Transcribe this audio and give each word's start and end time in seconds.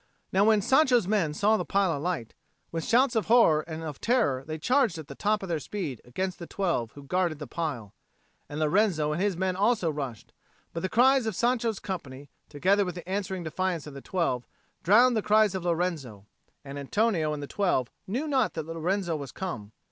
Now 0.33 0.45
when 0.45 0.63
Sancho's 0.63 1.07
men 1.07 1.31
saw 1.35 1.57
the 1.57 1.63
pile 1.63 1.95
alight, 1.95 2.33
with 2.71 2.83
shouts 2.83 3.15
of 3.15 3.27
horror 3.27 3.61
and 3.67 3.83
of 3.83 4.01
terror 4.01 4.43
they 4.43 4.57
charged 4.57 4.97
at 4.97 5.05
the 5.07 5.13
top 5.13 5.43
of 5.43 5.49
their 5.49 5.59
speed 5.59 6.01
against 6.03 6.39
the 6.39 6.47
twelve 6.47 6.89
who 6.93 7.03
guarded 7.03 7.37
the 7.37 7.45
pile. 7.45 7.93
And 8.49 8.59
Lorenzo 8.59 9.11
and 9.11 9.21
his 9.21 9.37
men 9.37 9.55
also 9.55 9.91
rushed; 9.91 10.33
but 10.73 10.79
the 10.79 10.89
cries 10.89 11.27
of 11.27 11.35
Sancho's 11.35 11.77
company, 11.77 12.31
together 12.49 12.83
with 12.83 12.95
the 12.95 13.07
answering 13.07 13.43
defiance 13.43 13.85
of 13.85 13.93
the 13.93 14.01
twelve, 14.01 14.47
drowned 14.81 15.15
the 15.15 15.21
cries 15.21 15.53
of 15.53 15.65
Lorenzo; 15.65 16.25
and 16.65 16.79
Antonio 16.79 17.31
and 17.31 17.43
the 17.43 17.45
twelve 17.45 17.91
knew 18.07 18.27
not 18.27 18.55
that 18.55 18.65
Lorenzo 18.65 19.15
was 19.15 19.31
come. 19.31 19.71